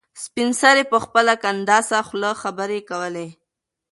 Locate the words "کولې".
2.89-3.27